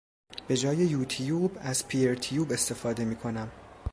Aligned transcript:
به 0.47 0.57
جای 0.57 0.75
یوتیوب 0.77 1.57
از 1.61 1.87
پیرتیوب 1.87 2.51
استفاده 2.51 3.05
میکنم 3.05 3.51